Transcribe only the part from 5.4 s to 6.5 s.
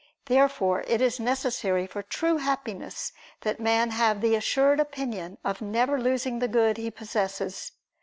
of never losing the